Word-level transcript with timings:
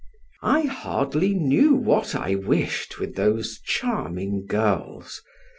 I 0.41 0.61
hardly 0.61 1.35
knew 1.35 1.75
what 1.75 2.15
I 2.15 2.33
wished 2.33 2.97
with 2.99 3.13
those 3.13 3.59
charming 3.63 4.47
girls. 4.47 5.21